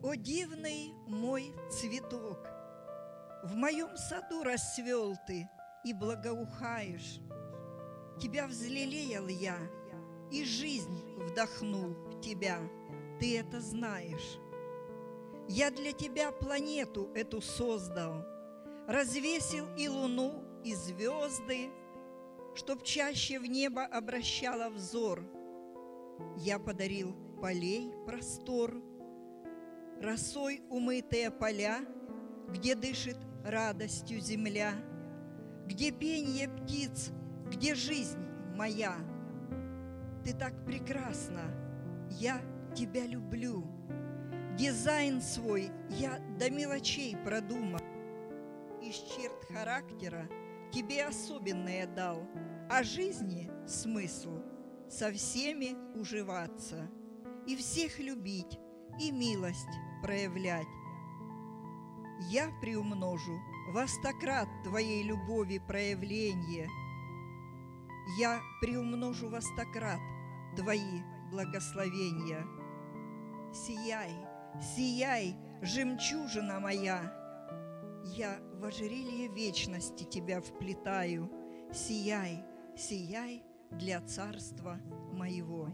[0.00, 2.38] О дивный мой цветок,
[3.42, 5.50] В моем саду расцвел ты
[5.84, 7.18] и благоухаешь.
[8.20, 9.58] Тебя взлелеял я,
[10.30, 12.60] и жизнь вдохнул в тебя,
[13.18, 14.38] ты это знаешь.
[15.48, 18.24] Я для тебя планету эту создал,
[18.86, 21.70] Развесил и луну, и звезды,
[22.54, 25.24] Чтоб чаще в небо обращала взор.
[26.36, 28.80] Я подарил полей простор,
[30.00, 31.80] Росой умытые поля,
[32.48, 34.72] Где дышит радостью земля,
[35.66, 37.10] Где пение птиц,
[37.50, 38.18] где жизнь
[38.54, 38.96] моя.
[40.24, 41.42] Ты так прекрасна,
[42.10, 42.40] я
[42.74, 43.64] тебя люблю.
[44.56, 47.80] Дизайн свой я до мелочей продумал.
[48.82, 50.28] Из черт характера
[50.72, 52.26] тебе особенное дал,
[52.70, 54.42] А жизни смысл
[54.88, 56.88] со всеми уживаться,
[57.46, 58.58] И всех любить,
[58.98, 59.68] и милость
[60.02, 60.66] проявлять.
[62.30, 63.38] Я приумножу
[63.72, 63.86] во
[64.64, 66.68] Твоей любови проявление.
[68.18, 69.40] Я приумножу во
[70.56, 72.44] Твои благословения.
[73.52, 74.12] Сияй,
[74.60, 77.14] сияй, жемчужина моя!
[78.16, 81.30] Я в ожерелье вечности Тебя вплетаю.
[81.72, 82.44] Сияй,
[82.76, 84.80] сияй для царства
[85.12, 85.68] моего.